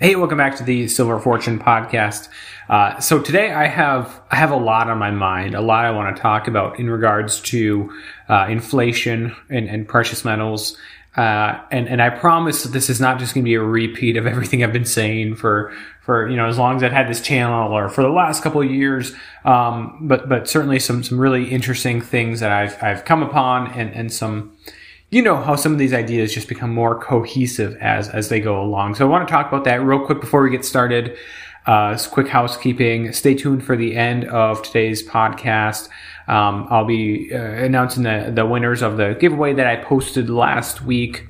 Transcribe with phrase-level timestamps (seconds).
[0.00, 2.28] Hey, welcome back to the Silver Fortune podcast.
[2.68, 5.90] Uh, so today I have I have a lot on my mind, a lot I
[5.90, 7.92] want to talk about in regards to
[8.28, 10.78] uh, inflation and, and, precious metals.
[11.16, 14.16] Uh, and and I promise that this is not just going to be a repeat
[14.16, 17.20] of everything I've been saying for for you know as long as I've had this
[17.20, 19.16] channel or for the last couple of years.
[19.44, 23.92] Um, but but certainly some some really interesting things that I've I've come upon and
[23.92, 24.56] and some
[25.10, 28.60] you know how some of these ideas just become more cohesive as as they go
[28.60, 28.94] along.
[28.94, 31.16] So I want to talk about that real quick before we get started.
[31.66, 33.12] Uh, quick housekeeping.
[33.12, 35.88] Stay tuned for the end of today's podcast.
[36.26, 40.82] Um, I'll be uh, announcing the the winners of the giveaway that I posted last
[40.82, 41.26] week.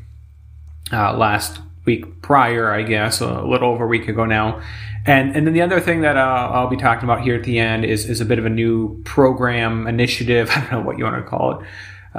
[0.92, 4.60] Uh, last week prior, I guess, a little over a week ago now.
[5.06, 7.60] And and then the other thing that uh, I'll be talking about here at the
[7.60, 10.50] end is is a bit of a new program initiative.
[10.54, 11.66] I don't know what you want to call it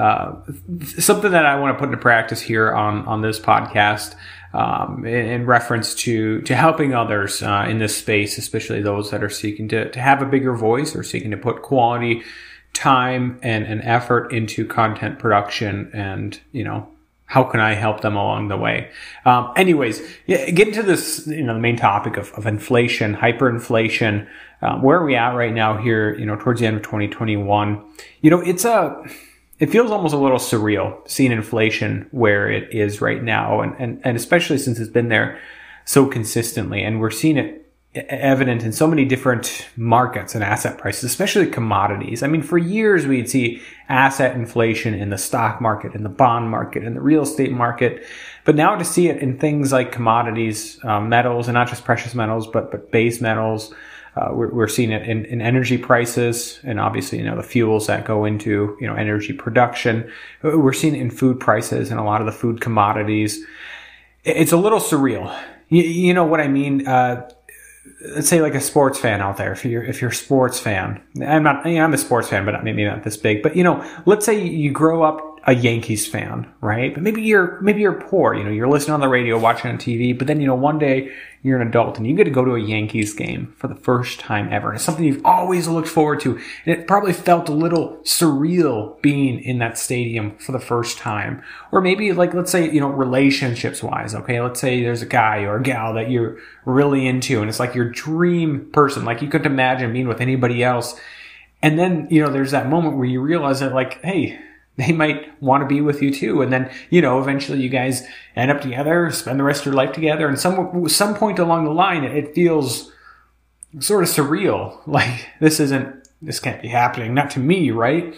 [0.00, 0.32] uh,
[0.98, 4.14] something that I want to put into practice here on on this podcast.
[4.52, 9.22] Um, in, in, reference to to helping others uh, in this space, especially those that
[9.22, 12.22] are seeking to, to have a bigger voice or seeking to put quality
[12.72, 16.88] time and, and effort into content production and you know
[17.26, 18.90] how can I help them along the way?
[19.24, 24.26] Um, anyways, yeah, get into this, you know, the main topic of, of inflation, hyperinflation.
[24.62, 27.84] Um, where are we at right now here, you know, towards the end of 2021?
[28.20, 29.08] You know, it's a,
[29.60, 34.00] it feels almost a little surreal seeing inflation where it is right now, and, and,
[34.04, 35.38] and especially since it's been there
[35.84, 36.82] so consistently.
[36.82, 37.60] And we're seeing it
[37.92, 42.22] evident in so many different markets and asset prices, especially commodities.
[42.22, 46.48] I mean, for years we'd see asset inflation in the stock market, in the bond
[46.48, 48.06] market, in the real estate market.
[48.44, 52.14] But now to see it in things like commodities, um, metals, and not just precious
[52.14, 53.74] metals, but, but base metals,
[54.16, 57.86] uh, we're, we're, seeing it in, in, energy prices and obviously, you know, the fuels
[57.86, 60.10] that go into, you know, energy production.
[60.42, 63.44] We're seeing it in food prices and a lot of the food commodities.
[64.24, 65.36] It's a little surreal.
[65.68, 66.88] You, you know what I mean?
[66.88, 67.30] Uh,
[68.14, 69.52] let's say like a sports fan out there.
[69.52, 72.44] If you're, if you're a sports fan, I'm not, you know, I'm a sports fan,
[72.44, 76.06] but maybe not this big, but you know, let's say you grow up a Yankees
[76.06, 76.92] fan, right?
[76.92, 79.78] But maybe you're maybe you're poor, you know, you're listening on the radio, watching on
[79.78, 81.12] TV, but then you know one day
[81.42, 84.20] you're an adult and you get to go to a Yankees game for the first
[84.20, 84.68] time ever.
[84.68, 86.38] And it's something you've always looked forward to.
[86.66, 91.42] And it probably felt a little surreal being in that stadium for the first time.
[91.72, 94.40] Or maybe like let's say, you know, relationships wise, okay?
[94.40, 96.36] Let's say there's a guy or a gal that you're
[96.66, 100.62] really into and it's like your dream person, like you couldn't imagine being with anybody
[100.62, 101.00] else.
[101.62, 104.38] And then, you know, there's that moment where you realize that like, hey,
[104.80, 106.42] they might want to be with you too.
[106.42, 109.74] And then, you know, eventually you guys end up together, spend the rest of your
[109.74, 110.28] life together.
[110.28, 112.90] And some, some point along the line, it feels
[113.78, 114.78] sort of surreal.
[114.86, 117.14] Like this isn't, this can't be happening.
[117.14, 118.14] Not to me, right?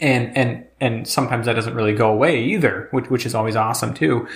[0.00, 3.94] And, and, and sometimes that doesn't really go away either, which, which is always awesome
[3.94, 4.26] too.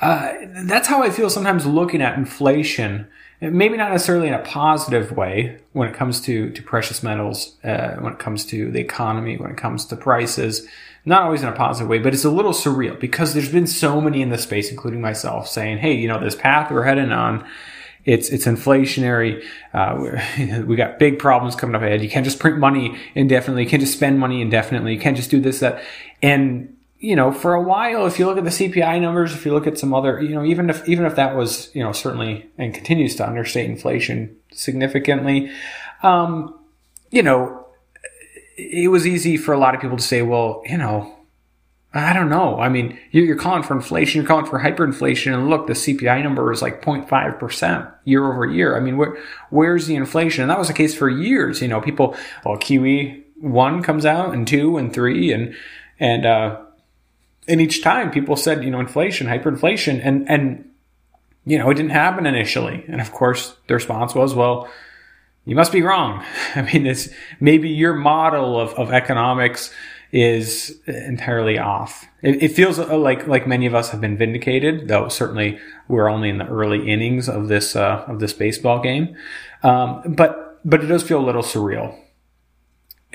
[0.00, 0.32] Uh,
[0.64, 3.08] that's how I feel sometimes looking at inflation
[3.40, 7.96] maybe not necessarily in a positive way when it comes to, to precious metals, uh,
[7.96, 10.66] when it comes to the economy, when it comes to prices,
[11.04, 14.00] not always in a positive way, but it's a little surreal because there's been so
[14.00, 17.46] many in the space, including myself, saying, "Hey, you know, this path we're heading on."
[18.04, 19.44] It's it's inflationary.
[19.72, 22.02] Uh, we got big problems coming up ahead.
[22.02, 23.64] You can't just print money indefinitely.
[23.64, 24.94] You can't just spend money indefinitely.
[24.94, 25.82] You can't just do this that.
[26.22, 29.52] And you know, for a while, if you look at the CPI numbers, if you
[29.52, 32.48] look at some other, you know, even if even if that was, you know, certainly
[32.56, 35.50] and continues to understate inflation significantly,
[36.02, 36.58] um,
[37.10, 37.66] you know,
[38.56, 41.14] it was easy for a lot of people to say, well, you know,
[41.92, 42.58] I don't know.
[42.58, 46.50] I mean, you're calling for inflation, you're calling for hyperinflation, and look, the CPI number
[46.50, 48.76] is like 0.5 percent year over year.
[48.76, 49.18] I mean, where
[49.50, 50.42] where's the inflation?
[50.42, 51.60] And that was the case for years.
[51.60, 55.54] You know, people, well, QE one comes out, and two, and three, and
[55.98, 56.60] and uh,
[57.48, 60.68] and each time people said, you know, inflation, hyperinflation, and and
[61.44, 62.84] you know, it didn't happen initially.
[62.88, 64.68] And of course, the response was, well,
[65.44, 66.24] you must be wrong.
[66.56, 67.08] I mean, it's
[67.40, 69.72] maybe your model of, of economics
[70.12, 72.06] is entirely off.
[72.22, 75.58] It, it, feels like like many of us have been vindicated, though certainly
[75.88, 79.16] we're only in the early innings of this uh, of this baseball game.
[79.62, 81.96] Um, but but it does feel a little surreal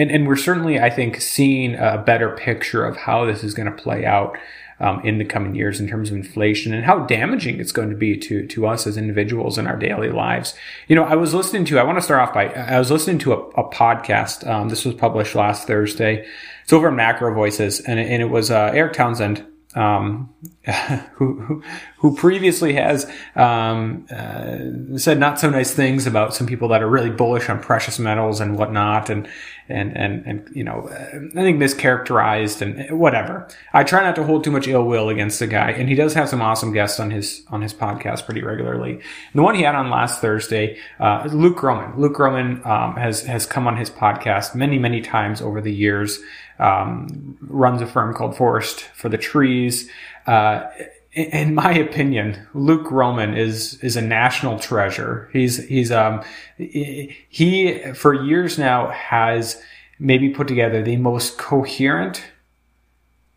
[0.02, 3.68] and, and we're certainly, I think, seeing a better picture of how this is going
[3.68, 4.36] to play out
[4.80, 7.96] um, in the coming years in terms of inflation and how damaging it's going to
[7.96, 10.56] be to to us as individuals in our daily lives.
[10.88, 11.78] You know, I was listening to.
[11.78, 14.48] I want to start off by I was listening to a, a podcast.
[14.48, 16.26] Um, this was published last Thursday.
[16.64, 19.46] It's over at Macro Voices, and it, and it was uh, Erik Townsend
[19.76, 20.30] um,
[21.14, 21.64] who,
[21.98, 26.90] who previously has um, uh, said not so nice things about some people that are
[26.90, 29.28] really bullish on precious metals and whatnot, and
[29.72, 33.48] and and and you know, I think mischaracterized and whatever.
[33.74, 36.14] I try not to hold too much ill will against the guy, and he does
[36.14, 38.94] have some awesome guests on his on his podcast pretty regularly.
[38.94, 39.02] And
[39.34, 42.00] the one he had on last Thursday, uh, Luke Gromen.
[42.00, 46.20] Luke Gromen um, has has come on his podcast many many times over the years
[46.60, 49.90] um, runs a firm called Forest for the Trees.
[50.28, 50.70] Uh,
[51.14, 55.30] in my opinion, Luke Gromen is is a national treasure.
[55.34, 56.24] He's he's um
[56.58, 59.62] he for years now has
[60.00, 62.24] maybe put together the most coherent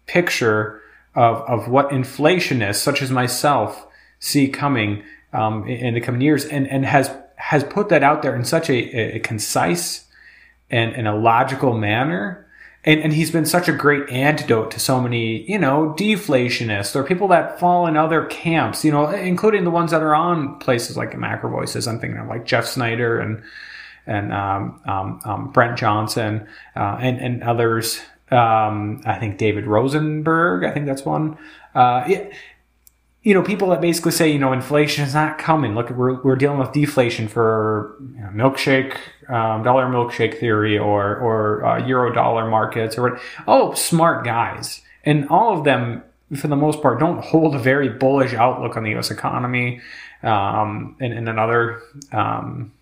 [0.06, 0.80] picture
[1.14, 3.86] of of what inflationists such as myself
[4.20, 8.36] see coming um, in the coming years, and and has has put that out there
[8.36, 10.06] in such a, a concise
[10.70, 12.43] and, and a logical manner
[12.84, 17.02] and, and he's been such a great antidote to so many, you know, deflationists or
[17.02, 20.96] people that fall in other camps, you know, including the ones that are on places
[20.96, 21.88] like Macro Voices.
[21.88, 23.42] I'm thinking of like Jeff Snider and
[24.06, 26.46] and um, um, um, Brent Johnson
[26.76, 28.00] uh, and and others.
[28.30, 30.64] Um, I think David Rosenberg.
[30.64, 31.38] I think that's one.
[31.74, 32.06] Uh,
[33.24, 35.74] you know, people that basically say, you know, inflation is not coming.
[35.74, 38.96] Look, we're, we're dealing with deflation for you know, milkshake,
[39.28, 43.20] um, dollar milkshake theory or, or uh, euro dollar markets or what.
[43.48, 44.82] Oh, smart guys.
[45.04, 46.02] And all of them,
[46.36, 49.10] for the most part, don't hold a very bullish outlook on the U.S.
[49.10, 49.80] economy
[50.22, 51.80] um, and, and another
[52.12, 52.72] um,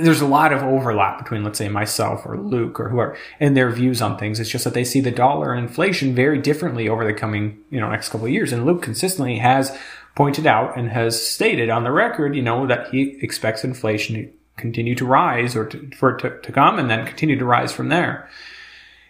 [0.00, 3.70] there's a lot of overlap between, let's say, myself or Luke or whoever and their
[3.70, 4.40] views on things.
[4.40, 7.80] It's just that they see the dollar and inflation very differently over the coming, you
[7.80, 8.52] know, next couple of years.
[8.52, 9.76] And Luke consistently has
[10.14, 14.32] pointed out and has stated on the record, you know, that he expects inflation to
[14.56, 17.72] continue to rise or to, for it to, to come and then continue to rise
[17.72, 18.28] from there.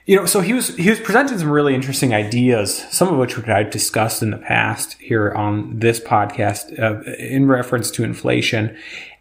[0.07, 3.37] You know, so he was he was presenting some really interesting ideas, some of which
[3.49, 8.77] I've discussed in the past here on this podcast uh, in reference to inflation.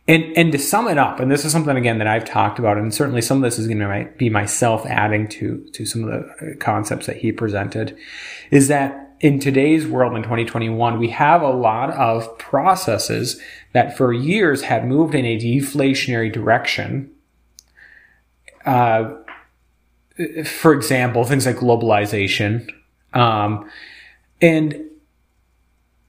[0.08, 2.78] And and to sum it up, and this is something again that I've talked about,
[2.78, 6.26] and certainly some of this is going to be myself adding to to some of
[6.40, 7.98] the concepts that he presented,
[8.52, 13.42] is that in today's world in 2021, we have a lot of processes
[13.74, 17.12] that for years had moved in a deflationary direction.
[18.64, 19.16] Uh,
[20.46, 22.70] for example, things like globalization,
[23.14, 23.70] um,
[24.40, 24.80] and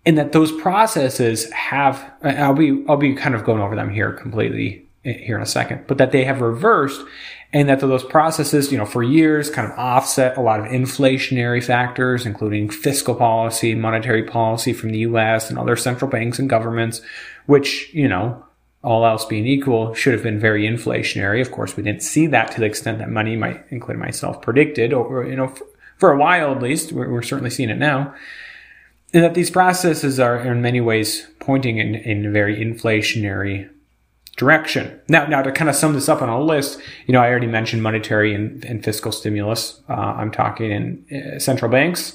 [0.06, 4.12] and that those processes have I'll be I'll be kind of going over them here
[4.12, 7.04] completely eh, here in a second, but that they have reversed
[7.52, 11.62] and that those processes, you know, for years kind of offset a lot of inflationary
[11.62, 17.02] factors, including fiscal policy, monetary policy from the US and other central banks and governments,
[17.46, 18.44] which, you know,
[18.82, 21.40] all else being equal, should have been very inflationary.
[21.40, 24.92] Of course, we didn't see that to the extent that money might, including myself, predicted,
[24.92, 25.66] or, you know, for,
[25.98, 26.92] for a while at least.
[26.92, 28.14] We're, we're certainly seeing it now
[29.16, 33.66] and that these processes are in many ways pointing in, in a very inflationary
[34.36, 35.00] direction.
[35.08, 37.46] Now, now to kind of sum this up on a list, you know, I already
[37.46, 39.80] mentioned monetary and, and fiscal stimulus.
[39.88, 42.12] Uh, I'm talking in uh, central banks,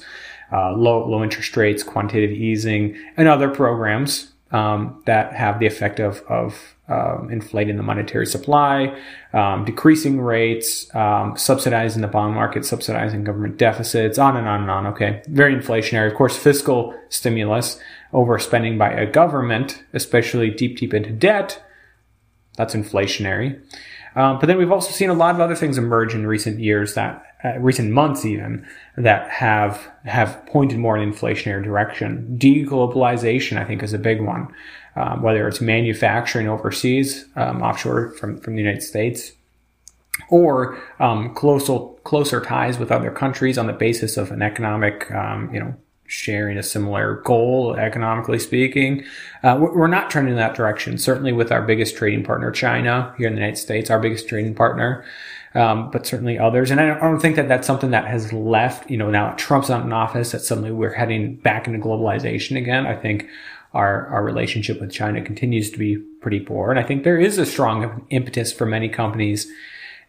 [0.52, 5.98] uh, low low interest rates, quantitative easing, and other programs um, that have the effect
[5.98, 8.96] of of um, inflating the monetary supply,
[9.32, 14.70] um, decreasing rates, um, subsidizing the bond market, subsidizing government deficits, on and on and
[14.70, 14.86] on.
[14.88, 16.06] Okay, very inflationary.
[16.06, 17.78] Of course, fiscal stimulus,
[18.12, 21.62] overspending by a government, especially deep, deep into debt,
[22.56, 23.60] that's inflationary.
[24.14, 26.94] Um, but then we've also seen a lot of other things emerge in recent years
[26.94, 28.66] that, uh, recent months even,
[28.96, 32.36] that have have pointed more in inflationary direction.
[32.38, 34.52] Deglobalization, I think, is a big one
[34.96, 39.32] um, whether it's manufacturing overseas, um, offshore from, from the United States,
[40.28, 45.52] or um, closer closer ties with other countries on the basis of an economic, um,
[45.52, 45.74] you know,
[46.12, 49.02] sharing a similar goal, economically speaking.
[49.42, 50.98] Uh, we're not trending in that direction.
[50.98, 54.54] Certainly, with our biggest trading partner, China, here in the United States, our biggest trading
[54.54, 55.04] partner.
[55.54, 56.70] Um, but certainly others.
[56.70, 59.32] And I don't, I don't, think that that's something that has left, you know, now
[59.32, 62.86] Trump's not in office, that suddenly we're heading back into globalization again.
[62.86, 63.28] I think
[63.74, 66.70] our, our relationship with China continues to be pretty poor.
[66.70, 69.46] And I think there is a strong impetus for many companies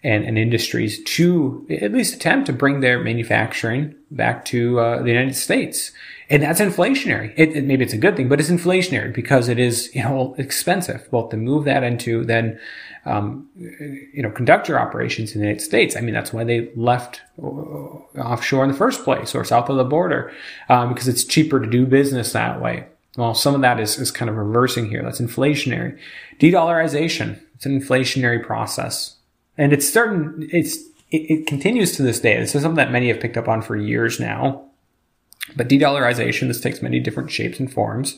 [0.04, 5.10] and, and industries to at least attempt to bring their manufacturing back to uh, the
[5.10, 5.92] United States.
[6.30, 7.34] And that's inflationary.
[7.38, 10.36] It, it, maybe it's a good thing, but it's inflationary because it is, you know,
[10.38, 12.60] expensive both to move that into then,
[13.06, 15.96] um, you know, conduct your operations in the United States.
[15.96, 19.78] I mean, that's why they left uh, offshore in the first place or south of
[19.78, 20.32] the border,
[20.70, 22.86] um, because it's cheaper to do business that way.
[23.16, 25.04] Well, some of that is, is kind of reversing here.
[25.04, 26.00] That's inflationary.
[26.40, 27.40] De-dollarization.
[27.56, 29.18] It's an inflationary process.
[29.58, 30.78] And it's starting, it's,
[31.12, 32.40] it, it continues to this day.
[32.40, 34.66] This is something that many have picked up on for years now.
[35.56, 38.18] But de-dollarization, this takes many different shapes and forms.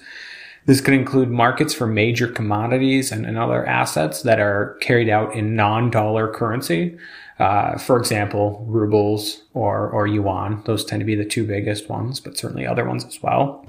[0.65, 5.35] This could include markets for major commodities and, and other assets that are carried out
[5.35, 6.97] in non-dollar currency.
[7.37, 10.63] Uh, for example, rubles or, or yuan.
[10.65, 13.67] Those tend to be the two biggest ones, but certainly other ones as well.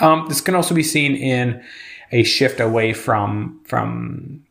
[0.00, 1.62] Um, this can also be seen in
[2.10, 4.44] a shift away from from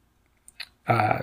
[0.88, 1.20] uh,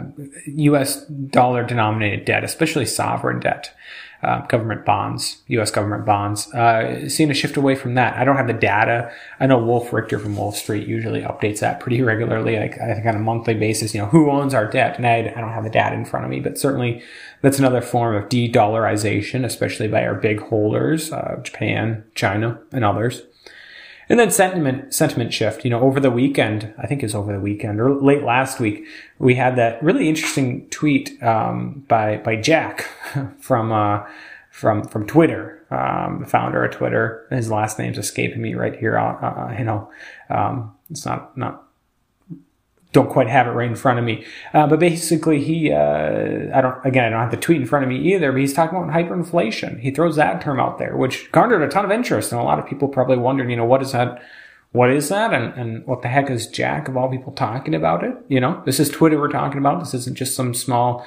[0.46, 1.04] U.S.
[1.06, 3.74] dollar denominated debt, especially sovereign debt,
[4.22, 5.70] uh, government bonds, U.S.
[5.70, 6.52] government bonds.
[6.54, 8.16] Uh, seeing a shift away from that.
[8.16, 9.12] I don't have the data.
[9.38, 13.06] I know Wolf Richter from Wolf Street usually updates that pretty regularly, like I think
[13.06, 13.94] on a monthly basis.
[13.94, 14.96] You know, who owns our debt?
[14.96, 17.02] And I, I don't have the data in front of me, but certainly
[17.42, 23.22] that's another form of de-dollarization, especially by our big holders, uh, Japan, China, and others.
[24.10, 27.38] And then sentiment, sentiment shift, you know, over the weekend, I think it's over the
[27.38, 28.84] weekend or late last week,
[29.20, 32.88] we had that really interesting tweet, um, by, by Jack
[33.38, 34.04] from, uh,
[34.50, 37.24] from, from Twitter, um, the founder of Twitter.
[37.30, 38.98] His last name's escaping me right here.
[38.98, 39.88] Uh, uh you know,
[40.28, 41.69] um, it's not, not
[42.92, 44.24] don't quite have it right in front of me.
[44.52, 47.84] Uh, but basically, he, uh, I don't, again, I don't have the tweet in front
[47.84, 49.80] of me either, but he's talking about hyperinflation.
[49.80, 52.32] He throws that term out there, which garnered a ton of interest.
[52.32, 54.22] And a lot of people probably wondering, you know, what is that?
[54.72, 55.32] What is that?
[55.32, 58.16] And, and what the heck is Jack of all people talking about it?
[58.28, 59.80] You know, this is Twitter we're talking about.
[59.80, 61.04] This isn't just some small,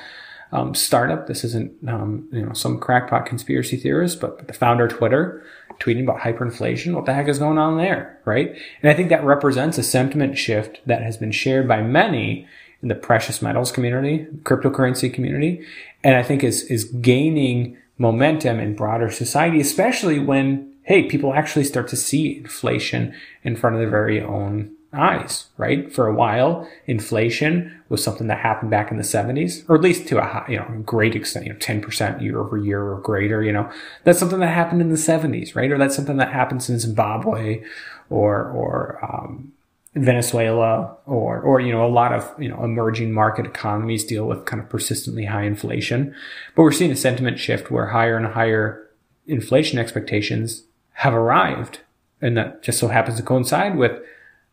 [0.54, 1.28] um, startup.
[1.28, 5.44] This isn't, um, you know, some crackpot conspiracy theorist, but, but the founder of Twitter
[5.84, 6.94] tweeting about hyperinflation.
[6.94, 8.20] What the heck is going on there?
[8.26, 8.56] Right.
[8.82, 12.48] And I think that represents a sentiment shift that has been shared by many
[12.82, 15.66] in the precious metals community, cryptocurrency community.
[16.04, 21.64] And I think is, is gaining momentum in broader society, especially when, hey, people actually
[21.64, 23.14] start to see inflation
[23.44, 25.92] in front of their very own eyes, right?
[25.92, 30.08] For a while, inflation was something that happened back in the 70s, or at least
[30.08, 33.44] to a high, you know, great extent, you know, 10% year over year or greater,
[33.44, 33.70] you know,
[34.04, 35.72] that's something that happened in the 70s, right?
[35.72, 37.64] Or that's something that happens in Zimbabwe
[38.10, 39.52] or, or, um,
[39.96, 44.46] Venezuela or, or, you know, a lot of, you know, emerging market economies deal with
[44.46, 46.16] kind of persistently high inflation.
[46.56, 48.90] But we're seeing a sentiment shift where higher and higher
[49.28, 51.82] inflation expectations have arrived.
[52.22, 54.02] And that just so happens to coincide with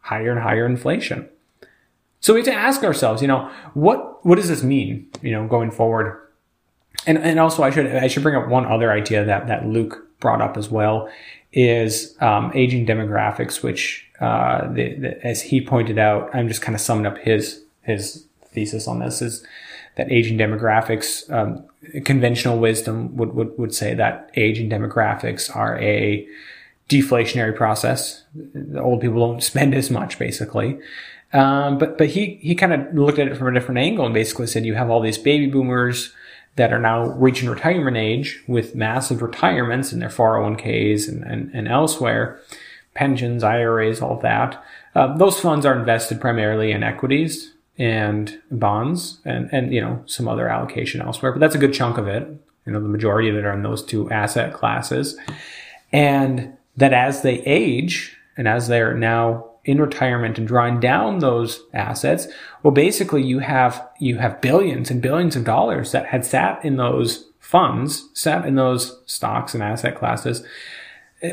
[0.00, 1.28] higher and higher inflation.
[2.20, 5.46] So we have to ask ourselves, you know, what, what does this mean, you know,
[5.46, 6.20] going forward?
[7.06, 10.06] And, and also I should, I should bring up one other idea that, that Luke
[10.20, 11.08] brought up as well
[11.52, 16.74] is, um, aging demographics, which, uh, the, the, as he pointed out, I'm just kind
[16.74, 19.44] of summing up his, his thesis on this is
[19.96, 21.64] that aging demographics, um,
[22.04, 26.28] conventional wisdom would, would, would say that aging demographics are a,
[26.90, 28.24] deflationary process.
[28.34, 30.78] The old people don't spend as much, basically.
[31.32, 34.12] Um, but but he he kind of looked at it from a different angle and
[34.12, 36.12] basically said you have all these baby boomers
[36.56, 41.68] that are now reaching retirement age with massive retirements in their 401ks and, and, and
[41.68, 42.40] elsewhere,
[42.94, 44.62] pensions, IRAs, all that.
[44.94, 50.26] Uh, those funds are invested primarily in equities and bonds and, and, you know, some
[50.26, 52.28] other allocation elsewhere, but that's a good chunk of it.
[52.66, 55.16] You know, the majority of it are in those two asset classes.
[55.92, 61.62] And that as they age and as they're now in retirement and drawing down those
[61.74, 62.26] assets,
[62.62, 66.76] well, basically you have, you have billions and billions of dollars that had sat in
[66.76, 70.42] those funds, sat in those stocks and asset classes,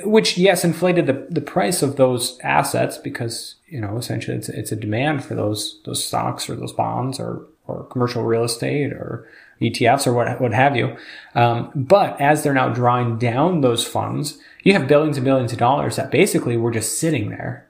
[0.04, 4.74] which yes, inflated the, the price of those assets because, you know, essentially it's, it's
[4.74, 9.30] a demand for those, those stocks or those bonds or, or commercial real estate or
[9.62, 10.96] ETFs or what, what have you.
[11.36, 15.60] Um, but as they're now drawing down those funds, you have billions and billions of
[15.60, 17.68] dollars that basically were just sitting there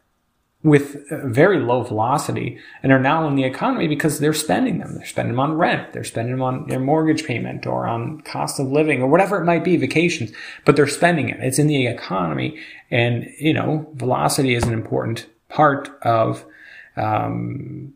[0.64, 4.96] with very low velocity and are now in the economy because they're spending them.
[4.96, 5.94] They're spending them on rent.
[5.94, 9.46] They're spending them on their mortgage payment or on cost of living or whatever it
[9.46, 10.32] might be, vacations,
[10.66, 11.40] but they're spending it.
[11.42, 12.60] It's in the economy.
[12.90, 16.44] And, you know, velocity is an important part of,
[16.96, 17.94] um,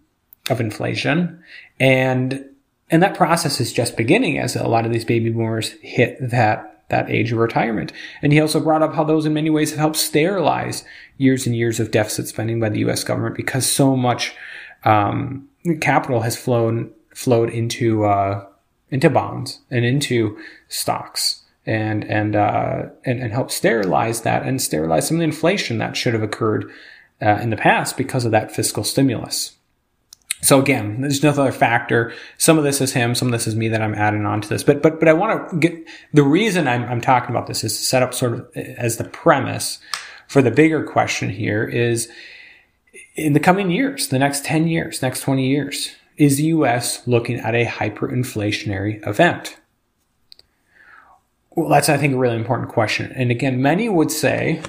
[0.49, 1.43] of inflation.
[1.79, 2.45] And
[2.91, 6.67] and that process is just beginning as a lot of these baby boomers hit that
[6.89, 7.93] that age of retirement.
[8.21, 10.83] And he also brought up how those in many ways have helped sterilize
[11.17, 14.35] years and years of deficit spending by the US government because so much
[14.83, 15.47] um,
[15.79, 18.45] capital has flown flowed into uh,
[18.89, 25.07] into bonds and into stocks and and uh, and and help sterilize that and sterilize
[25.07, 26.69] some of the inflation that should have occurred
[27.21, 29.53] uh, in the past because of that fiscal stimulus.
[30.41, 32.13] So again, there's another factor.
[32.37, 34.49] Some of this is him, some of this is me that I'm adding on to
[34.49, 34.63] this.
[34.63, 37.77] But but but I want to get the reason I'm, I'm talking about this is
[37.77, 39.79] to set up sort of eh, as the premise
[40.27, 42.09] for the bigger question here is
[43.15, 47.37] in the coming years, the next 10 years, next 20 years, is the US looking
[47.37, 49.57] at a hyperinflationary event?
[51.51, 53.11] Well, that's, I think, a really important question.
[53.13, 54.61] And again, many would say,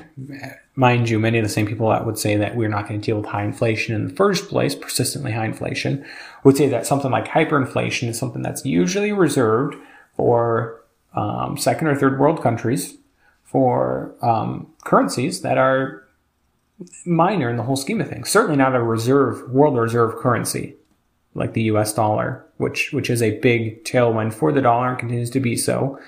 [0.75, 3.05] mind you, many of the same people that would say that we're not going to
[3.05, 6.05] deal with high inflation in the first place, persistently high inflation,
[6.45, 9.77] would say that something like hyperinflation is something that's usually reserved
[10.17, 10.83] for
[11.15, 12.97] um, second or third world countries,
[13.45, 16.09] for um, currencies that are
[17.05, 18.31] minor in the whole scheme of things.
[18.31, 20.75] Certainly not a reserve, world reserve currency
[21.35, 25.31] like the US dollar, which, which is a big tailwind for the dollar and continues
[25.31, 25.99] to be so.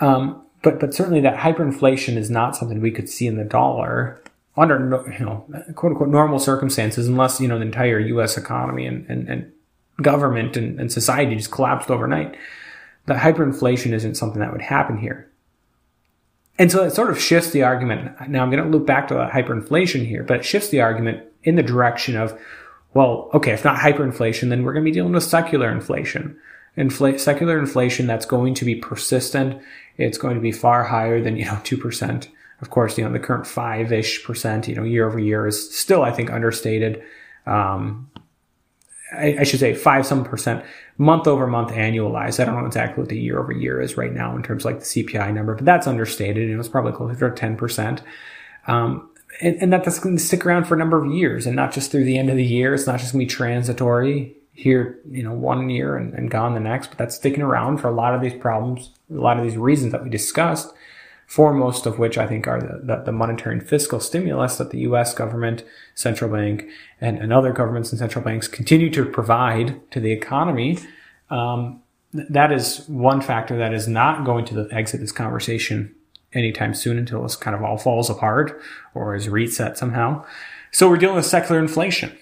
[0.00, 4.22] Um, but, but certainly that hyperinflation is not something we could see in the dollar
[4.56, 9.06] under, you know, quote unquote normal circumstances, unless, you know, the entire US economy and,
[9.08, 9.52] and, and
[10.00, 12.36] government and, and society just collapsed overnight.
[13.06, 15.28] That hyperinflation isn't something that would happen here.
[16.58, 18.28] And so it sort of shifts the argument.
[18.28, 21.24] Now I'm going to loop back to the hyperinflation here, but it shifts the argument
[21.42, 22.38] in the direction of,
[22.94, 26.38] well, okay, if not hyperinflation, then we're going to be dealing with secular inflation.
[26.76, 29.60] Infl- secular inflation that's going to be persistent.
[29.98, 32.28] It's going to be far higher than, you know, 2%.
[32.60, 36.02] Of course, you know, the current five-ish percent, you know, year over year is still,
[36.02, 37.02] I think, understated.
[37.44, 38.08] Um,
[39.12, 40.64] I, I, should say five some percent
[40.96, 42.38] month over month annualized.
[42.38, 44.72] I don't know exactly what the year over year is right now in terms of
[44.72, 46.48] like the CPI number, but that's understated.
[46.48, 48.00] Know, it's probably closer to 10%.
[48.68, 51.72] Um, and, and that's going to stick around for a number of years and not
[51.72, 52.74] just through the end of the year.
[52.74, 56.54] It's not just going to be transitory here, you know, one year and, and gone
[56.54, 59.44] the next, but that's sticking around for a lot of these problems, a lot of
[59.44, 60.72] these reasons that we discussed
[61.32, 64.80] foremost of which I think are the, the, the, monetary and fiscal stimulus that the
[64.80, 66.68] US government, central bank,
[67.00, 70.78] and, and other governments and central banks continue to provide to the economy.
[71.30, 71.80] Um,
[72.12, 75.94] that is one factor that is not going to exit this conversation
[76.34, 78.60] anytime soon until this kind of all falls apart
[78.92, 80.26] or is reset somehow.
[80.70, 82.12] So we're dealing with secular inflation.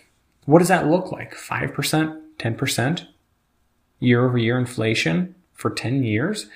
[0.46, 1.34] What does that look like?
[1.34, 3.06] 5%, 10%
[3.98, 6.46] year over year inflation for 10 years?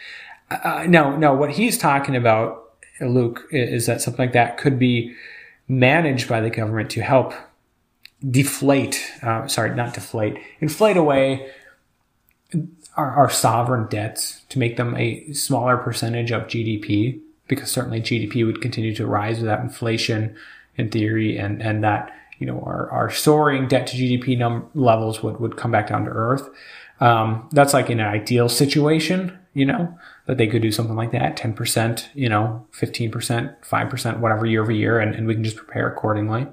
[0.50, 1.34] Uh, no, no.
[1.34, 5.14] What he's talking about, Luke, is that something like that could be
[5.68, 7.34] managed by the government to help
[8.28, 9.12] deflate.
[9.22, 10.38] Uh, sorry, not deflate.
[10.60, 11.50] Inflate away
[12.96, 18.46] our, our sovereign debts to make them a smaller percentage of GDP, because certainly GDP
[18.46, 20.36] would continue to rise without inflation,
[20.76, 25.22] in theory, and and that you know our, our soaring debt to GDP num- levels
[25.22, 26.48] would would come back down to earth.
[27.00, 31.12] Um, that's like in an ideal situation, you know, that they could do something like
[31.12, 35.56] that, 10%, you know, 15%, 5%, whatever year over year, and, and we can just
[35.56, 36.46] prepare accordingly.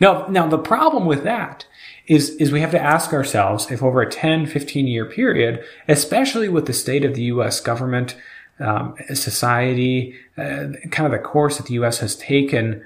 [0.00, 1.66] Now, now the problem with that
[2.06, 6.48] is, is we have to ask ourselves if over a 10, 15 year period, especially
[6.48, 7.60] with the state of the U.S.
[7.60, 8.16] government,
[8.60, 11.98] um, society, uh, kind of the course that the U.S.
[11.98, 12.84] has taken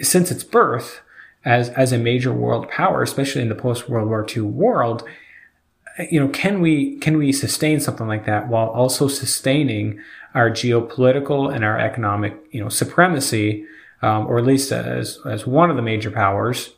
[0.00, 1.00] since its birth
[1.44, 5.04] as, as a major world power, especially in the post World War II world,
[6.10, 10.00] you know, can we can we sustain something like that while also sustaining
[10.34, 13.64] our geopolitical and our economic, you know, supremacy,
[14.02, 16.74] um, or at least as as one of the major powers?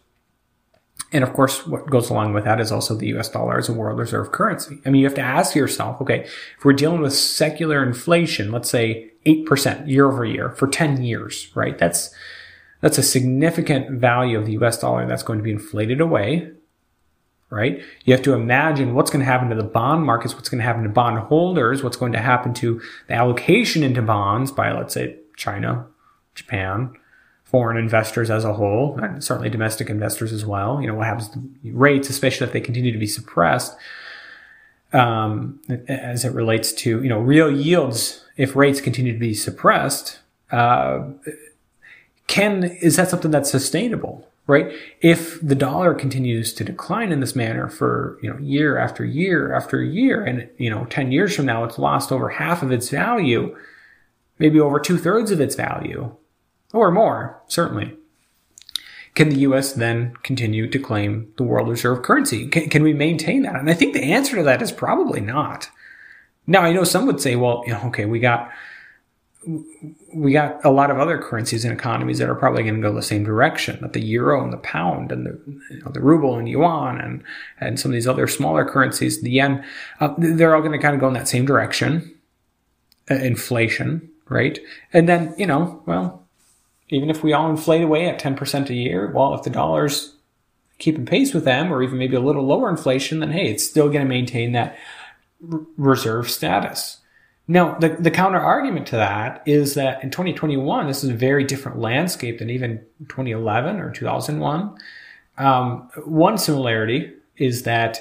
[1.12, 3.28] And of course, what goes along with that is also the U.S.
[3.28, 4.80] dollar as a world reserve currency.
[4.84, 6.22] I mean, you have to ask yourself, okay,
[6.58, 11.02] if we're dealing with secular inflation, let's say eight percent year over year for ten
[11.02, 11.78] years, right?
[11.78, 12.14] That's
[12.80, 14.78] that's a significant value of the U.S.
[14.78, 16.52] dollar that's going to be inflated away
[17.50, 17.82] right?
[18.04, 20.64] You have to imagine what's going to happen to the bond markets, what's going to
[20.64, 24.94] happen to bond holders, what's going to happen to the allocation into bonds by, let's
[24.94, 25.86] say, China,
[26.34, 26.92] Japan,
[27.44, 30.80] foreign investors as a whole, and certainly domestic investors as well.
[30.80, 33.76] You know, what happens to rates, especially if they continue to be suppressed,
[34.92, 40.18] um, as it relates to, you know, real yields, if rates continue to be suppressed,
[40.50, 41.04] uh,
[42.26, 44.28] can, is that something that's sustainable?
[44.46, 44.72] right?
[45.00, 49.52] If the dollar continues to decline in this manner for, you know, year after year
[49.52, 52.88] after year, and, you know, 10 years from now, it's lost over half of its
[52.88, 53.56] value,
[54.38, 56.14] maybe over two thirds of its value,
[56.72, 57.96] or more, certainly.
[59.14, 62.46] Can the US then continue to claim the world reserve currency?
[62.48, 63.56] Can, can we maintain that?
[63.56, 65.70] And I think the answer to that is probably not.
[66.46, 68.52] Now, I know some would say, well, you know, okay, we got,
[70.12, 72.94] we got a lot of other currencies and economies that are probably going to go
[72.94, 73.78] the same direction.
[73.80, 77.22] That the euro and the pound and the you know, the ruble and yuan and
[77.60, 79.64] and some of these other smaller currencies, the yen,
[80.00, 82.12] uh, they're all going to kind of go in that same direction.
[83.08, 84.58] Uh, inflation, right?
[84.92, 86.26] And then you know, well,
[86.88, 90.16] even if we all inflate away at ten percent a year, well, if the dollar's
[90.78, 93.88] keeping pace with them, or even maybe a little lower inflation, then hey, it's still
[93.88, 94.76] going to maintain that
[95.52, 96.98] r- reserve status.
[97.48, 101.44] Now, the, the counter argument to that is that in 2021, this is a very
[101.44, 102.78] different landscape than even
[103.08, 104.76] 2011 or 2001.
[105.38, 108.00] Um, one similarity is that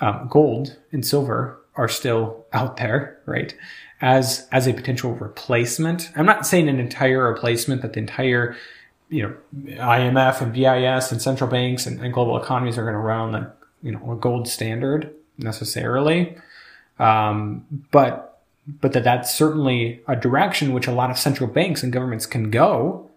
[0.00, 3.54] um, gold and silver are still out there, right?
[4.00, 6.10] As as a potential replacement.
[6.14, 8.56] I'm not saying an entire replacement that the entire,
[9.08, 9.36] you know,
[9.76, 13.32] IMF and BIS and central banks and, and global economies are going to run on
[13.32, 13.52] the
[13.82, 16.36] you know a gold standard necessarily,
[16.98, 18.33] um, but
[18.66, 22.50] but that that's certainly a direction which a lot of central banks and governments can
[22.50, 23.10] go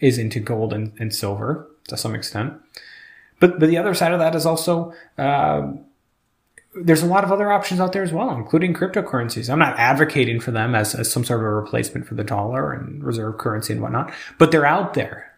[0.00, 2.54] is into gold and, and silver to some extent.
[3.40, 5.72] But but the other side of that is also uh,
[6.74, 9.50] there's a lot of other options out there as well, including cryptocurrencies.
[9.50, 12.72] I'm not advocating for them as, as some sort of a replacement for the dollar
[12.72, 15.32] and reserve currency and whatnot, but they're out there.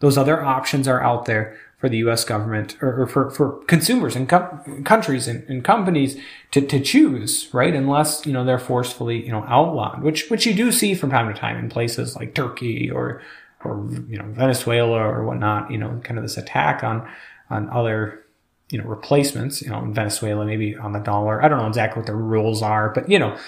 [0.00, 2.24] Those other options are out there for the U.S.
[2.24, 7.72] government or, or for, for consumers and countries and, and, companies to, to choose, right?
[7.72, 11.32] Unless, you know, they're forcefully, you know, outlawed, which, which you do see from time
[11.32, 13.22] to time in places like Turkey or,
[13.64, 17.08] or, you know, Venezuela or whatnot, you know, kind of this attack on,
[17.48, 18.24] on other,
[18.70, 21.42] you know, replacements, you know, in Venezuela, maybe on the dollar.
[21.44, 23.38] I don't know exactly what the rules are, but, you know,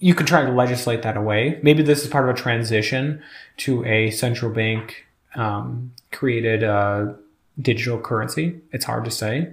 [0.00, 1.60] you could try to legislate that away.
[1.62, 3.22] Maybe this is part of a transition
[3.58, 7.12] to a central bank um, created uh,
[7.60, 8.60] digital currency.
[8.72, 9.52] It's hard to say.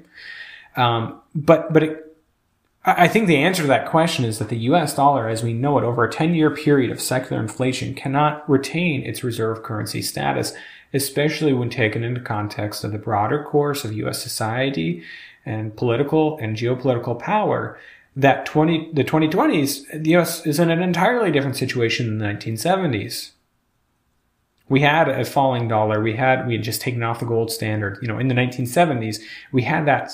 [0.76, 2.06] Um, but, but it,
[2.88, 5.80] I think the answer to that question is that the US dollar, as we know
[5.80, 10.54] it, over a 10 year period of secular inflation cannot retain its reserve currency status,
[10.94, 15.04] especially when taken into context of the broader course of US society
[15.46, 17.80] and political and geopolitical power
[18.16, 23.32] that 20, the 2020s, the US is in an entirely different situation than the 1970s
[24.70, 26.02] we had a falling dollar.
[26.02, 28.00] We had, we had just taken off the gold standard.
[28.02, 29.20] You know, in the 1970s,
[29.52, 30.12] we had that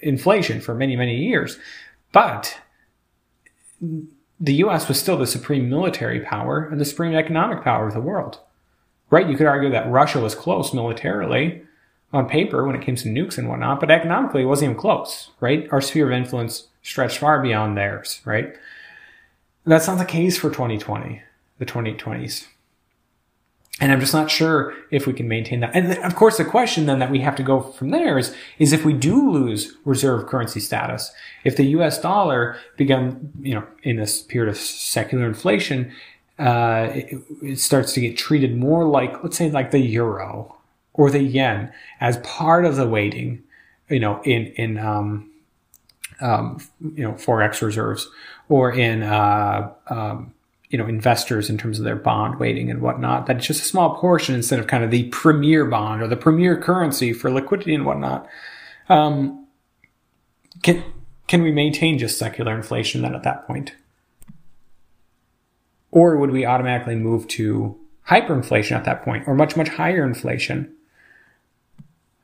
[0.00, 1.58] inflation for many, many years.
[2.12, 2.58] But
[4.40, 8.00] the US was still the supreme military power and the supreme economic power of the
[8.00, 8.40] world.
[9.10, 9.28] Right?
[9.28, 11.62] You could argue that Russia was close militarily
[12.12, 15.30] on paper when it came to nukes and whatnot, but economically it wasn't even close,
[15.40, 15.68] right?
[15.70, 18.54] Our sphere of influence stretched far beyond theirs, right?
[19.64, 21.22] That's not the case for 2020,
[21.58, 22.46] the 2020s.
[23.80, 25.74] And I'm just not sure if we can maintain that.
[25.74, 28.74] And of course, the question then that we have to go from there is, is
[28.74, 31.10] if we do lose reserve currency status,
[31.44, 35.90] if the US dollar began, you know, in this period of secular inflation,
[36.38, 40.56] uh, it, it starts to get treated more like, let's say, like the euro
[40.92, 43.42] or the yen as part of the weighting,
[43.88, 45.30] you know, in, in, um,
[46.20, 48.10] um, you know, forex reserves
[48.50, 50.34] or in, uh, um,
[50.70, 53.66] you know investors in terms of their bond weighting and whatnot that it's just a
[53.66, 57.74] small portion instead of kind of the premier bond or the premier currency for liquidity
[57.74, 58.26] and whatnot.
[58.88, 59.46] Um,
[60.62, 60.82] can
[61.26, 63.74] can we maintain just secular inflation then at that point?
[65.90, 67.76] Or would we automatically move to
[68.08, 70.72] hyperinflation at that point or much much higher inflation?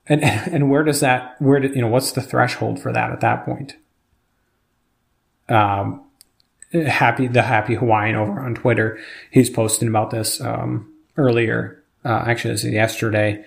[0.06, 3.20] And and where does that where do, you know what's the threshold for that at
[3.20, 3.76] that point?
[5.48, 6.05] Um,
[6.72, 8.98] happy the happy Hawaiian over on Twitter.
[9.30, 11.82] He's posting about this um, earlier.
[12.04, 13.44] Uh, actually, this is yesterday.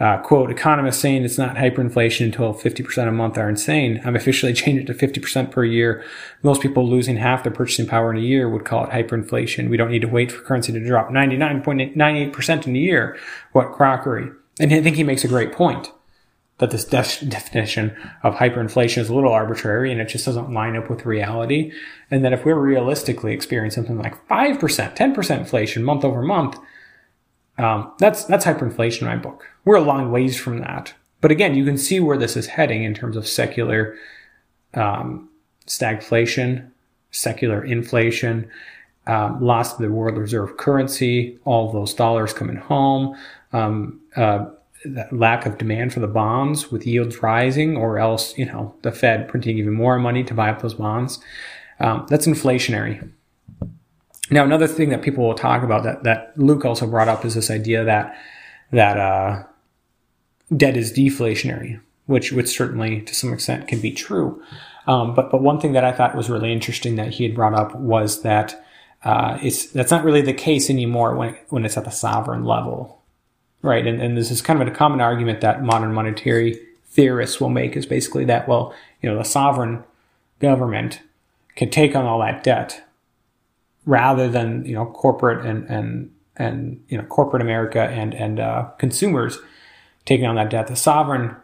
[0.00, 4.00] Uh, quote, economists saying it's not hyperinflation until 50% a month are insane.
[4.04, 6.04] I'm officially changed it to 50% per year.
[6.42, 9.68] Most people losing half their purchasing power in a year would call it hyperinflation.
[9.68, 13.18] We don't need to wait for currency to drop 99.98% in a year.
[13.52, 14.30] What crockery.
[14.60, 15.90] And I think he makes a great point
[16.58, 20.76] that this de- definition of hyperinflation is a little arbitrary and it just doesn't line
[20.76, 21.72] up with reality.
[22.10, 26.58] And that if we're realistically experiencing something like 5%, 10% inflation month over month,
[27.58, 29.46] um, that's, that's hyperinflation in my book.
[29.64, 30.94] We're a long ways from that.
[31.20, 33.96] But again, you can see where this is heading in terms of secular,
[34.74, 35.28] um,
[35.66, 36.70] stagflation,
[37.10, 38.50] secular inflation,
[39.06, 43.16] um, loss of the world reserve currency, all those dollars coming home,
[43.52, 44.46] um, uh,
[45.10, 49.28] lack of demand for the bonds with yields rising, or else, you know, the Fed
[49.28, 51.18] printing even more money to buy up those bonds.
[51.80, 53.10] Um, that's inflationary.
[54.30, 57.34] Now, another thing that people will talk about that, that Luke also brought up is
[57.34, 58.16] this idea that,
[58.72, 59.44] that, uh,
[60.56, 64.42] debt is deflationary, which, which certainly to some extent can be true.
[64.86, 67.54] Um, but, but one thing that I thought was really interesting that he had brought
[67.54, 68.64] up was that,
[69.04, 72.97] uh, it's that's not really the case anymore when when it's at the sovereign level,
[73.62, 73.86] right?
[73.86, 77.76] And, and this is kind of a common argument that modern monetary theorists will make
[77.76, 79.84] is basically that well, you know, the sovereign
[80.40, 81.00] government
[81.56, 82.84] can take on all that debt
[83.84, 88.64] rather than you know corporate and and and you know corporate America and and uh,
[88.78, 89.38] consumers
[90.08, 90.66] taking on that debt.
[90.66, 91.36] The sovereign,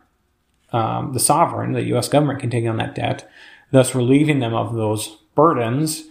[0.73, 2.09] um, the sovereign, the U.S.
[2.09, 3.29] government can take on that debt,
[3.71, 6.05] thus relieving them of those burdens,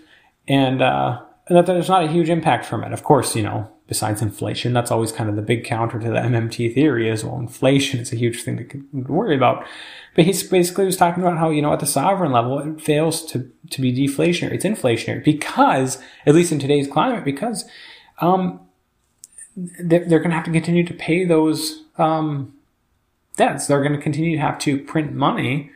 [0.48, 2.94] and, uh, and that there's not a huge impact from it.
[2.94, 6.15] Of course, you know, besides inflation, that's always kind of the big counter to the
[6.15, 9.65] MMT theory is well, inflation is a huge thing to worry about.
[10.15, 13.26] But he basically was talking about how, you know, at the sovereign level, it fails
[13.28, 14.54] to, to be deflationary.
[14.54, 17.65] It's inflationary because, at least in today's climate, because,
[18.19, 18.60] um,
[19.56, 22.54] they're, they're going to have to continue to pay those, um,
[23.36, 23.67] debts.
[23.67, 25.72] They're going to continue to have to print money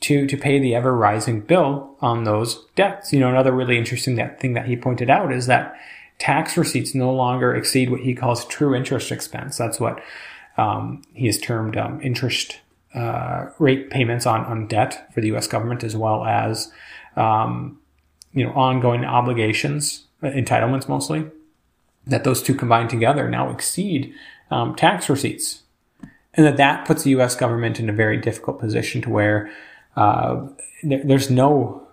[0.00, 3.12] to, to pay the ever rising bill on those debts.
[3.12, 5.76] You know, another really interesting that thing that he pointed out is that
[6.20, 9.56] tax receipts no longer exceed what he calls true interest expense.
[9.56, 10.00] That's what
[10.56, 12.60] um, he has termed um, interest
[12.94, 15.48] uh, rate payments on, on debt for the U.S.
[15.48, 16.70] government, as well as
[17.16, 17.80] um,
[18.32, 21.26] you know ongoing obligations, entitlements mostly.
[22.06, 24.12] That those two combined together now exceed
[24.50, 25.62] um, tax receipts,
[26.34, 27.34] and that that puts the U.S.
[27.34, 29.50] government in a very difficult position to where
[29.96, 30.46] uh,
[30.82, 31.86] there, there's no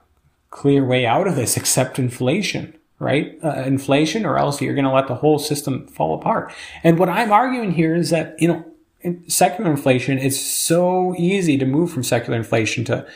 [0.49, 3.37] clear way out of this except inflation, right?
[3.43, 6.51] Uh, inflation, or else you're going to let the whole system fall apart.
[6.83, 8.65] And what I'm arguing here is that, you know,
[9.01, 13.07] in secular inflation, it's so easy to move from secular inflation to,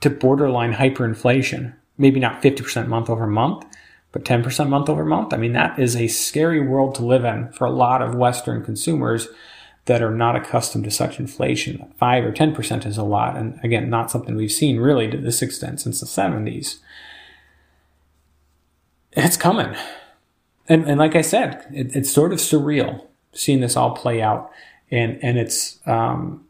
[0.00, 1.74] to borderline hyperinflation.
[1.98, 3.64] Maybe not 50% month over month,
[4.12, 5.32] but 10% month over month.
[5.32, 8.64] I mean, that is a scary world to live in for a lot of Western
[8.64, 9.28] consumers
[9.86, 11.92] that are not accustomed to such inflation.
[11.98, 13.36] Five or 10% is a lot.
[13.36, 16.78] And again, not something we've seen really to this extent since the 70s.
[19.12, 19.74] It's coming.
[20.68, 24.50] And, and like I said, it, it's sort of surreal seeing this all play out.
[24.90, 26.46] And, and it's, um,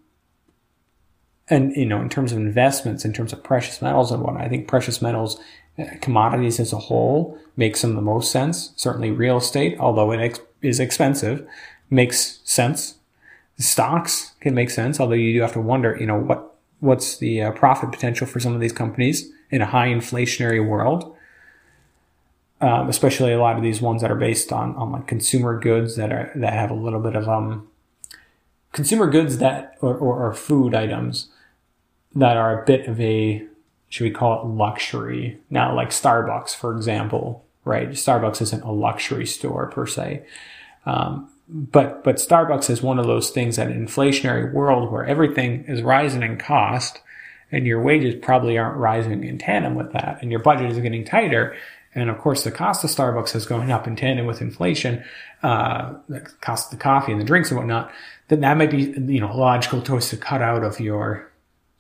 [1.49, 4.49] and, you know, in terms of investments, in terms of precious metals and what I
[4.49, 5.41] think precious metals,
[5.79, 8.73] uh, commodities as a whole make some the most sense.
[8.77, 11.47] Certainly real estate, although it ex- is expensive,
[11.91, 12.97] makes sense
[13.59, 16.49] Stocks can make sense, although you do have to wonder, you know, what
[16.81, 21.15] what's the uh, profit potential for some of these companies in a high inflationary world.
[22.63, 25.97] Um, especially a lot of these ones that are based on, on like consumer goods
[25.97, 27.69] that are that have a little bit of um
[28.73, 31.29] consumer goods that or, or, or food items
[32.15, 33.45] that are a bit of a
[33.89, 35.39] should we call it luxury?
[35.51, 37.91] Now like starbucks for example right?
[37.91, 40.25] Starbucks isn't a luxury store per se.
[40.87, 45.65] Um, but but Starbucks is one of those things that an inflationary world where everything
[45.65, 47.01] is rising in cost
[47.51, 51.05] and your wages probably aren't rising in tandem with that and your budget is getting
[51.05, 51.55] tighter
[51.95, 55.05] and of course the cost of Starbucks is going up in tandem with inflation
[55.43, 57.91] uh, the cost of the coffee and the drinks and whatnot
[58.29, 61.31] then that might be you know a logical choice to cut out of your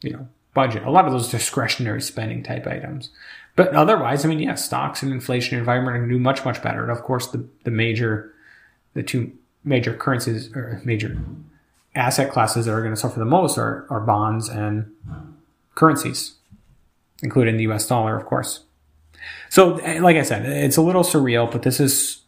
[0.02, 0.82] you know budget.
[0.84, 3.10] A lot of those discretionary spending type items.
[3.54, 6.62] But otherwise i mean yeah stocks and inflation environment are going to do much much
[6.62, 6.82] better.
[6.82, 8.34] And of course the, the major
[8.94, 9.32] the two
[9.64, 11.16] major currencies or major
[11.94, 14.90] asset classes that are going to suffer the most are, are bonds and
[15.74, 16.34] currencies,
[17.22, 18.64] including the US dollar, of course.
[19.48, 22.22] So, like I said, it's a little surreal, but this is,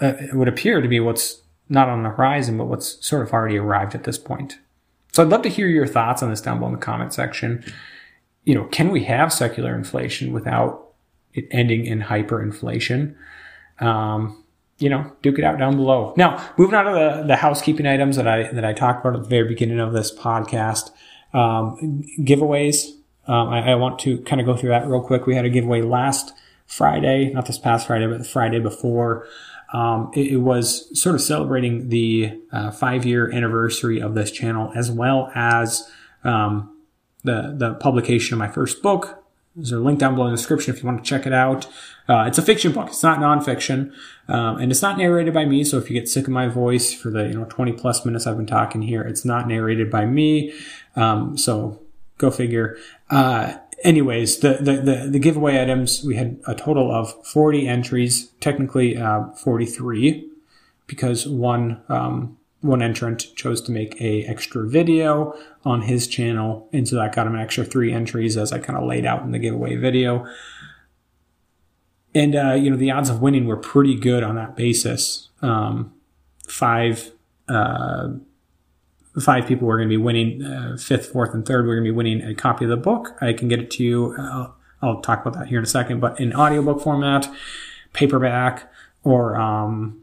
[0.00, 3.32] uh, it would appear to be what's not on the horizon, but what's sort of
[3.32, 4.58] already arrived at this point.
[5.12, 7.64] So I'd love to hear your thoughts on this down below in the comment section.
[8.44, 10.88] You know, can we have secular inflation without
[11.34, 13.14] it ending in hyperinflation?
[13.78, 14.42] Um,
[14.78, 16.12] you know, duke it out down below.
[16.16, 19.22] Now, moving on to the, the housekeeping items that I that I talked about at
[19.22, 20.90] the very beginning of this podcast,
[21.32, 22.86] um, giveaways.
[23.26, 25.26] Um, I, I, want to kind of go through that real quick.
[25.26, 26.32] We had a giveaway last
[26.66, 29.28] Friday, not this past Friday, but the Friday before.
[29.72, 34.72] Um, it, it, was sort of celebrating the uh, five year anniversary of this channel,
[34.74, 35.88] as well as
[36.24, 36.76] um,
[37.24, 39.22] the the publication of my first book,
[39.54, 41.66] there's a link down below in the description if you want to check it out.
[42.08, 42.88] Uh, it's a fiction book.
[42.88, 43.92] It's not nonfiction,
[44.28, 45.62] um, and it's not narrated by me.
[45.62, 48.26] So if you get sick of my voice for the you know 20 plus minutes
[48.26, 50.54] I've been talking here, it's not narrated by me.
[50.96, 51.81] Um, so
[52.22, 52.78] go figure.
[53.10, 58.32] Uh, anyways, the, the, the the giveaway items we had a total of 40 entries,
[58.40, 60.30] technically uh, 43,
[60.86, 66.88] because one um, one entrant chose to make a extra video on his channel and
[66.88, 69.32] so that got him an extra three entries as i kind of laid out in
[69.32, 70.24] the giveaway video
[72.14, 75.92] and uh, you know the odds of winning were pretty good on that basis um,
[76.46, 77.10] five
[77.48, 78.10] uh,
[79.20, 81.92] five people were going to be winning uh, fifth fourth and third we're going to
[81.92, 83.16] be winning a copy of the book.
[83.20, 84.16] I can get it to you.
[84.18, 87.28] I'll, I'll talk about that here in a second but in audiobook format
[87.92, 88.72] paperback
[89.04, 90.01] or um,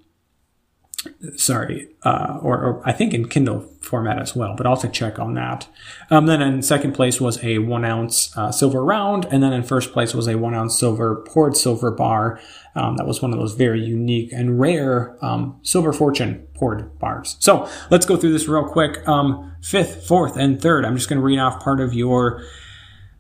[1.38, 4.90] sorry, uh, or, or, I think in Kindle format as well, but I'll have to
[4.90, 5.68] check on that.
[6.10, 9.64] Um, then in second place was a one ounce uh, silver round, and then in
[9.64, 12.40] first place was a one ounce silver poured silver bar.
[12.76, 17.38] Um, that was one of those very unique and rare um, silver fortune poured bars.
[17.40, 19.08] So let's go through this real quick.
[19.08, 20.86] Um, fifth, fourth, and third.
[20.86, 22.44] I'm just going to read off part of your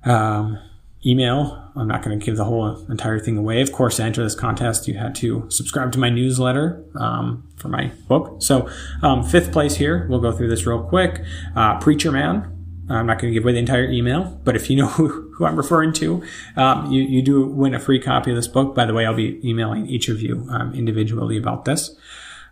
[0.03, 0.59] um,
[1.05, 1.71] email.
[1.75, 3.61] I'm not going to give the whole entire thing away.
[3.61, 7.69] Of course, to enter this contest, you had to subscribe to my newsletter um, for
[7.69, 8.41] my book.
[8.41, 8.69] So,
[9.01, 11.23] um, fifth place here, we'll go through this real quick.
[11.55, 12.55] Uh, Preacher Man.
[12.91, 15.45] I'm not going to give away the entire email, but if you know who, who
[15.45, 16.23] I'm referring to,
[16.55, 18.73] um, you, you do win a free copy of this book.
[18.73, 21.95] By the way, I'll be emailing each of you um, individually about this.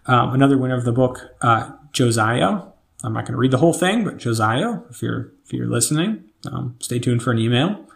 [0.06, 2.62] Um, another winner of the book, uh, Josiah.
[3.04, 6.24] I'm not going to read the whole thing, but Josiah, if you're if you're listening,
[6.52, 7.87] um, stay tuned for an email.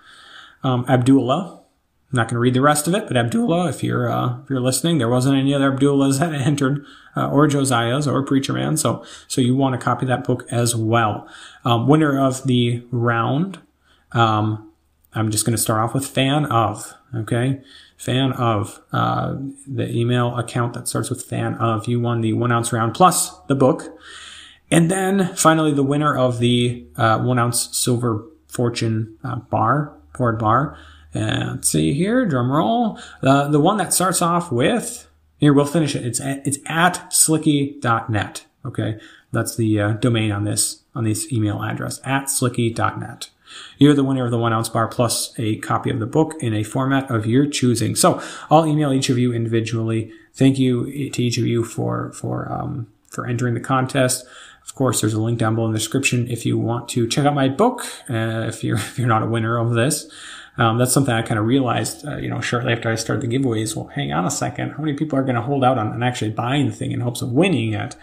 [0.63, 1.61] Um, Abdullah.
[2.11, 4.49] I'm not going to read the rest of it, but Abdullah, if you're uh, if
[4.49, 8.75] you're listening, there wasn't any other Abdullahs that entered, uh, or Josiah's, or Preacher Man.
[8.75, 11.27] So so you want to copy that book as well.
[11.63, 13.59] Um, winner of the round.
[14.11, 14.71] Um,
[15.13, 16.93] I'm just going to start off with fan of.
[17.15, 17.61] Okay,
[17.97, 21.87] fan of uh, the email account that starts with fan of.
[21.87, 23.97] You won the one ounce round plus the book,
[24.69, 30.37] and then finally the winner of the uh, one ounce silver fortune uh, bar poured
[30.37, 30.77] bar.
[31.15, 32.99] And let's see here, drum roll.
[33.23, 35.07] Uh, the one that starts off with,
[35.39, 36.05] here, we'll finish it.
[36.05, 38.45] It's at, it's at slicky.net.
[38.63, 38.99] Okay.
[39.31, 43.31] That's the uh, domain on this, on this email address, at slicky.net.
[43.79, 46.53] You're the winner of the one ounce bar plus a copy of the book in
[46.53, 47.95] a format of your choosing.
[47.95, 50.11] So I'll email each of you individually.
[50.35, 54.25] Thank you to each of you for, for, um, for entering the contest.
[54.63, 57.25] Of course, there's a link down below in the description if you want to check
[57.25, 57.81] out my book.
[58.09, 60.09] Uh, if you're if you're not a winner of this,
[60.57, 63.37] um, that's something I kind of realized, uh, you know, shortly after I started the
[63.37, 63.75] giveaways.
[63.75, 66.31] Well, hang on a second, how many people are going to hold out on, actually
[66.31, 67.95] buying the thing in hopes of winning it?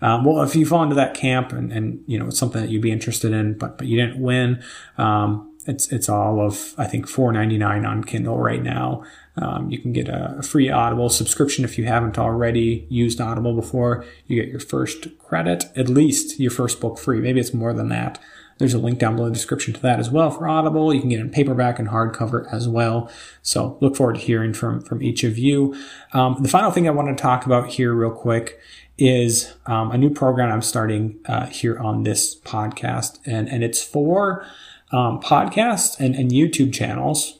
[0.00, 2.70] Um, well, if you fall into that camp and, and you know it's something that
[2.70, 4.62] you'd be interested in, but but you didn't win,
[4.96, 9.02] um, it's it's all of I think four ninety nine on Kindle right now.
[9.40, 14.04] Um, you can get a, free Audible subscription if you haven't already used Audible before.
[14.26, 17.20] You get your first credit, at least your first book free.
[17.20, 18.18] Maybe it's more than that.
[18.58, 20.92] There's a link down below in the description to that as well for Audible.
[20.92, 23.10] You can get it in paperback and hardcover as well.
[23.40, 25.76] So look forward to hearing from, from each of you.
[26.12, 28.58] Um, the final thing I want to talk about here real quick
[28.96, 33.20] is um, a new program I'm starting uh, here on this podcast.
[33.24, 34.44] And, and it's for
[34.90, 37.37] um, podcasts and, and YouTube channels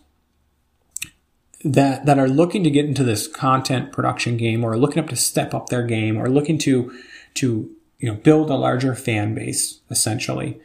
[1.64, 5.16] that that are looking to get into this content production game or looking up to
[5.16, 6.92] step up their game or looking to
[7.34, 10.60] to you know build a larger fan base essentially.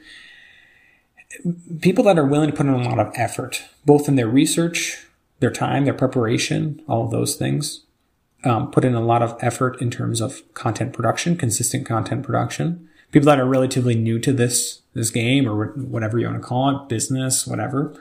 [1.82, 5.08] People that are willing to put in a lot of effort both in their research
[5.39, 7.82] their time their preparation all of those things
[8.43, 12.88] um, put in a lot of effort in terms of content production consistent content production.
[13.12, 16.69] People that are relatively new to this this game or whatever you want to call
[16.69, 17.95] it business whatever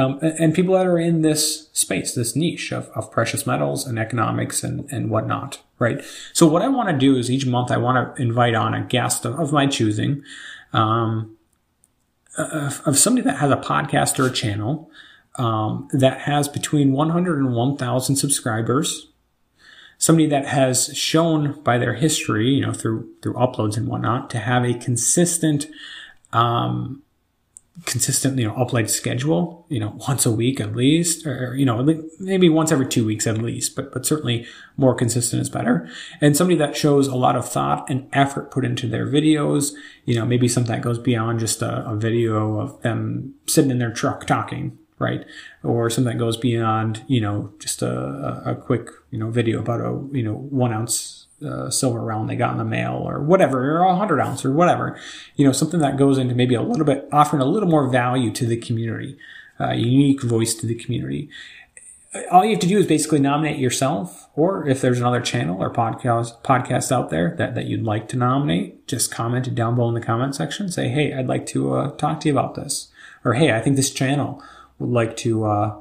[0.00, 3.98] um, and people that are in this space, this niche of, of precious metals and
[3.98, 6.02] economics and, and whatnot, right?
[6.32, 8.82] So what I want to do is each month I want to invite on a
[8.82, 10.22] guest of, of my choosing,
[10.72, 11.36] um,
[12.38, 14.90] of, of, somebody that has a podcast or a channel,
[15.34, 19.08] um, that has between 100 and 1,000 subscribers,
[19.98, 24.38] somebody that has shown by their history, you know, through, through uploads and whatnot, to
[24.38, 25.66] have a consistent,
[26.32, 27.02] um,
[27.86, 31.82] consistent, you know, upload schedule, you know, once a week at least, or, you know,
[32.18, 35.88] maybe once every two weeks at least, but, but certainly more consistent is better.
[36.20, 39.72] And somebody that shows a lot of thought and effort put into their videos,
[40.04, 43.78] you know, maybe something that goes beyond just a, a video of them sitting in
[43.78, 45.24] their truck talking, right?
[45.62, 49.80] Or something that goes beyond, you know, just a, a quick, you know, video about
[49.80, 53.78] a, you know, one ounce uh, silver round they got in the mail or whatever,
[53.78, 54.98] or a hundred ounce or whatever,
[55.36, 58.30] you know, something that goes into maybe a little bit, offering a little more value
[58.30, 59.16] to the community,
[59.58, 61.28] uh, unique voice to the community.
[62.30, 65.72] All you have to do is basically nominate yourself, or if there's another channel or
[65.72, 69.88] podcast podcast out there that, that you'd like to nominate, just comment it down below
[69.88, 70.70] in the comment section.
[70.70, 72.88] Say, hey, I'd like to uh, talk to you about this,
[73.24, 74.42] or hey, I think this channel
[74.80, 75.76] would like to uh,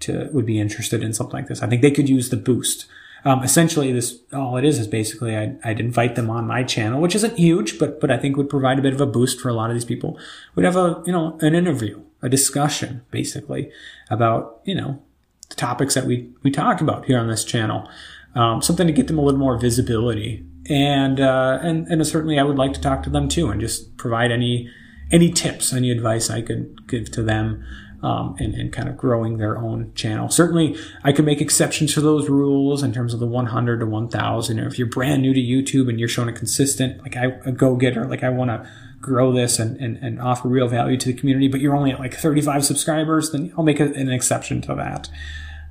[0.00, 1.62] to would be interested in something like this.
[1.62, 2.86] I think they could use the boost.
[3.26, 7.00] Um, essentially, this all it is is basically I'd, I'd, invite them on my channel,
[7.00, 9.48] which isn't huge, but but I think would provide a bit of a boost for
[9.48, 10.16] a lot of these people.
[10.54, 13.72] We'd have a you know an interview, a discussion, basically
[14.10, 15.02] about you know
[15.48, 17.90] the topics that we we talk about here on this channel,
[18.36, 22.44] um, something to get them a little more visibility, and uh, and and certainly I
[22.44, 24.70] would like to talk to them too, and just provide any
[25.10, 27.64] any tips, any advice I could give to them
[28.02, 30.28] um, and, and kind of growing their own channel.
[30.28, 34.58] Certainly, I can make exceptions to those rules in terms of the 100 to 1,000.
[34.58, 37.76] If you're brand new to YouTube and you're showing a consistent, like I, a go
[37.76, 38.68] getter, like I want to
[39.00, 42.00] grow this and, and, and offer real value to the community, but you're only at
[42.00, 45.08] like 35 subscribers, then I'll make a, an exception to that.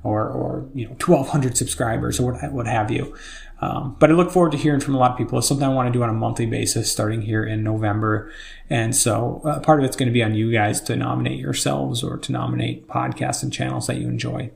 [0.06, 3.14] Or, or you know, 1,200 subscribers or what, what have you.
[3.60, 5.38] Um, but I look forward to hearing from a lot of people.
[5.38, 8.30] It's something I want to do on a monthly basis starting here in November.
[8.68, 12.04] And so uh, part of it's going to be on you guys to nominate yourselves
[12.04, 14.50] or to nominate podcasts and channels that you enjoy.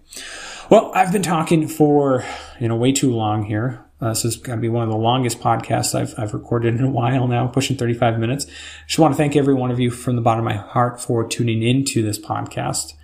[0.71, 2.25] Well, I've been talking for,
[2.61, 3.85] you know, way too long here.
[4.01, 6.85] Uh, this is going to be one of the longest podcasts I've, I've recorded in
[6.85, 8.47] a while now, pushing 35 minutes.
[8.87, 11.27] Just want to thank every one of you from the bottom of my heart for
[11.27, 12.95] tuning into this podcast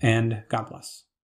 [0.00, 1.07] and God bless.